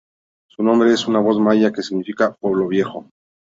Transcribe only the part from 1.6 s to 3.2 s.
que significa "Pueblo viejo".